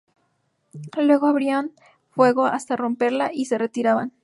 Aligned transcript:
Luego 0.97 1.27
abrían 1.27 1.73
fuego 2.09 2.47
hasta 2.47 2.75
romperla, 2.75 3.29
y 3.31 3.45
se 3.45 3.59
retiraban. 3.59 4.11